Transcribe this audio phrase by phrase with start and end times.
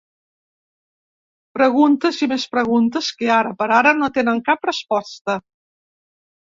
[1.57, 5.41] Preguntes i més preguntes que, ara per ara, no tenen cap resposta.